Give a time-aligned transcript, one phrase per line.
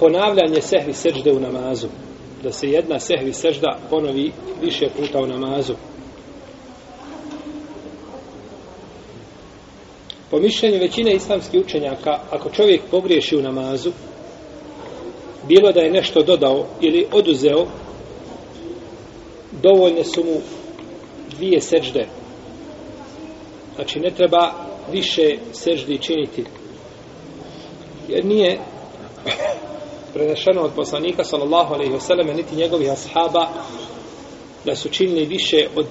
[0.00, 1.88] ponavljanje sehvi sežde u namazu.
[2.42, 4.32] Da se jedna sehvi sežda ponovi
[4.62, 5.74] više puta u namazu.
[10.30, 13.90] Po mišljenju većine islamskih učenjaka, ako čovjek pogriješi u namazu,
[15.48, 17.66] bilo da je nešto dodao ili oduzeo,
[19.62, 20.40] dovoljne su mu
[21.36, 22.06] dvije sežde.
[23.74, 24.52] Znači, ne treba
[24.92, 26.44] više seždi činiti.
[28.08, 28.58] Jer nije
[30.14, 33.48] prenešeno od poslanika, sallallahu alaihi wasallam, niti njegovih ashaba,
[34.64, 35.86] da su činili više od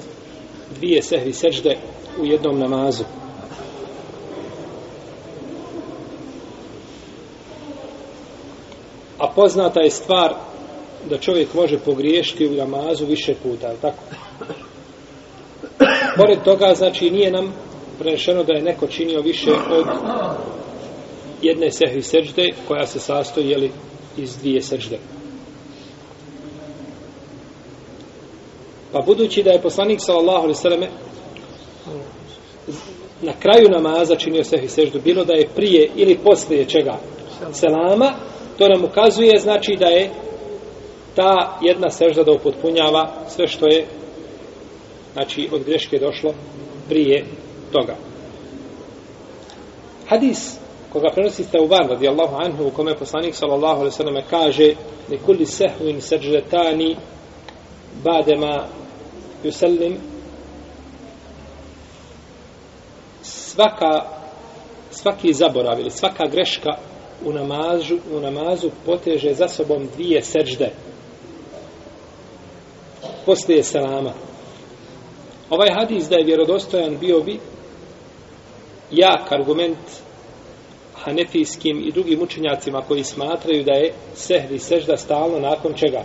[0.75, 1.77] dvije sehvi sežde
[2.21, 3.03] u jednom namazu.
[9.17, 10.33] A poznata je stvar
[11.09, 14.03] da čovjek može pogriješiti u namazu više puta, ali tako?
[16.17, 17.53] Pored toga, znači, nije nam
[17.99, 19.85] prenešeno da je neko činio više od
[21.41, 23.71] jedne sehvi sežde koja se sastoji jeli,
[24.17, 24.99] iz dvije sežde.
[28.91, 30.87] Pa budući da je poslanik sallallahu alaihi sallame
[33.21, 36.97] na kraju namaza činio sehvi seždu, bilo da je prije ili poslije čega
[37.53, 38.13] selama,
[38.57, 40.09] to nam ukazuje znači da je
[41.15, 43.85] ta jedna sežda da upotpunjava sve što je
[45.13, 46.33] znači od greške došlo
[46.89, 47.25] prije
[47.71, 47.95] toga.
[50.07, 50.62] Hadis
[50.93, 54.75] koga prenosi Teuban radijallahu anhu u kome poslanik sallallahu alaihi sallam kaže
[55.09, 56.95] li kulli sehvin srđetani
[58.03, 58.67] badema
[59.43, 59.95] yusallim.
[63.21, 64.05] Svaka
[64.91, 66.69] svaki zaborav ili svaka greška
[67.25, 70.71] u namazu, u namazu poteže za sobom dvije seđde.
[73.25, 74.13] Poslije selama.
[75.49, 77.39] Ovaj hadis da je vjerodostojan bio bi
[78.91, 79.77] jak argument
[81.03, 86.03] hanefijskim i drugim učenjacima koji smatraju da je sehvi sežda stalno nakon čega?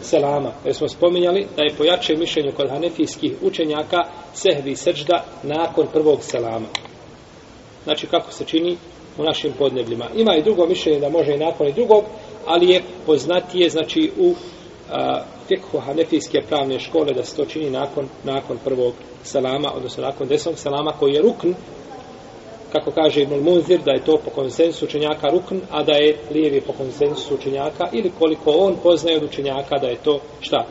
[0.00, 0.52] Selama.
[0.64, 3.98] Jer smo spominjali da je pojače mišljenju kod hanefijskih učenjaka
[4.34, 6.66] sehvi sežda nakon prvog selama.
[7.84, 8.76] Znači kako se čini
[9.18, 10.06] u našim podnebljima.
[10.16, 12.04] Ima i drugo mišljenje da može i nakon i drugog,
[12.46, 14.34] ali je poznatije znači u
[14.90, 20.28] a, fikhu hanefijske pravne škole da se to čini nakon, nakon prvog salama, odnosno nakon
[20.28, 21.52] desnog salama koji je rukn
[22.72, 26.60] kako kaže Ibn Munzir, da je to po konsensu učenjaka rukn, a da je lijevi
[26.60, 30.66] po konsensu učenjaka, ili koliko on poznaje od učenjaka da je to šta?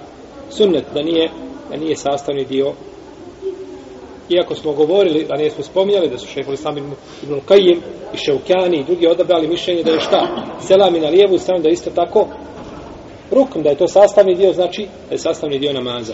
[0.50, 1.30] Sunnet, da nije,
[1.70, 2.74] da nije sastavni dio.
[4.30, 7.78] Iako smo govorili, da nismo spominjali, da su šeho Islam Ibn Qajim
[8.14, 10.28] i Šeukjani i drugi odabrali mišljenje da je šta?
[10.62, 12.28] Selami na lijevu stranu da isto tako
[13.32, 16.14] rukn, da je to sastavni dio, znači da je sastavni dio namaza.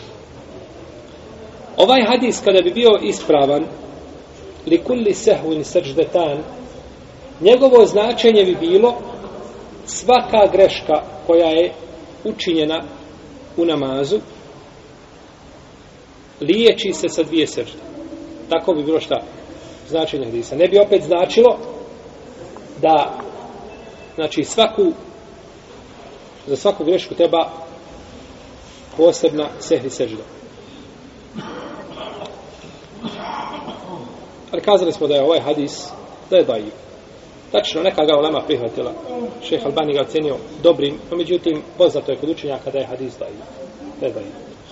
[1.78, 3.66] Ovaj hadis kada bi bio ispravan,
[4.66, 6.44] li kulli sehvin srđdetan,
[7.42, 8.96] njegovo značenje bi bilo
[9.86, 11.74] svaka greška koja je
[12.24, 12.84] učinjena
[13.58, 14.20] u namazu,
[16.42, 17.80] liječi se sa dvije srđde.
[18.50, 19.22] Tako bi bilo šta?
[19.90, 20.56] Značenje hadisa.
[20.56, 21.58] Ne bi opet značilo
[22.82, 23.14] da
[24.16, 24.92] znači svaku
[26.48, 27.50] za svaku grešku treba
[28.98, 30.24] posebna sehvi sežda.
[34.54, 35.90] Ali kazali smo da je ovaj hadis
[36.30, 36.72] da je dajiv.
[37.52, 38.94] Tačno, neka ga ulema prihvatila.
[39.44, 43.40] Šeha Albani ga ocenio dobrim, no međutim, poznato je kod učenjaka da je hadis dajiv.
[44.00, 44.54] Da je dajiv.